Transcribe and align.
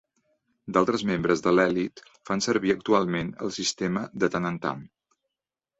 D’altres 0.77 1.03
membres 1.09 1.43
de 1.47 1.53
l’elit 1.57 2.03
fan 2.31 2.43
servir 2.47 2.75
actualment 2.77 3.31
el 3.47 3.55
sistema 3.61 4.09
de 4.25 4.33
tant 4.37 4.53
en 4.55 4.61
tant. 4.67 4.85